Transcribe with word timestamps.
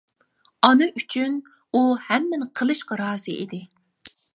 ئانا 0.67 0.87
ئۈچۈن، 1.01 1.37
ئۇ 1.75 1.85
ھەممىنى 2.09 2.49
قىلىشقا 2.61 3.03
رازى 3.07 3.41
ئىدى! 3.41 3.67